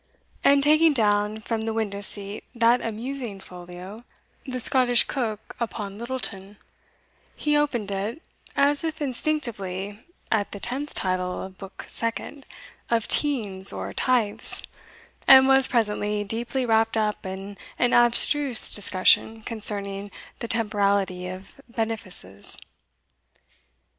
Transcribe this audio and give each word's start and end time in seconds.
And 0.43 0.63
taking 0.63 0.93
down 0.93 1.41
from 1.41 1.61
the 1.61 1.73
window 1.73 2.01
seat 2.01 2.43
that 2.55 2.81
amusing 2.81 3.39
folio, 3.39 4.03
(the 4.47 4.59
Scottish 4.59 5.03
Coke 5.03 5.55
upon 5.59 5.99
Littleton), 5.99 6.57
he 7.35 7.55
opened 7.55 7.91
it, 7.91 8.19
as 8.55 8.83
if 8.83 8.99
instinctively, 8.99 9.99
at 10.31 10.53
the 10.53 10.59
tenth 10.59 10.95
title 10.95 11.43
of 11.43 11.59
Book 11.59 11.85
Second, 11.87 12.47
"of 12.89 13.07
Teinds 13.07 13.71
or 13.71 13.93
Tythes," 13.93 14.63
and 15.27 15.47
was 15.47 15.67
presently 15.67 16.23
deeply 16.23 16.65
wrapped 16.65 16.97
up 16.97 17.23
in 17.23 17.55
an 17.77 17.93
abstruse 17.93 18.73
discussion 18.73 19.43
concerning 19.43 20.09
the 20.39 20.47
temporality 20.47 21.27
of 21.27 21.61
benefices. 21.69 22.57